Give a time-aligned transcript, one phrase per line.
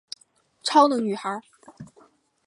[0.63, 1.41] 超能女孩。